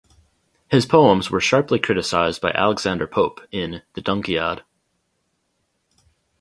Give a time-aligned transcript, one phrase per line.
[0.67, 4.63] His poems were sharply criticized by Alexander Pope in "The Dunciad".